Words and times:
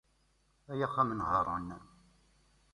Ay 0.71 0.81
axxam 0.87 1.09
n 1.13 1.21
Haṛun. 1.29 1.67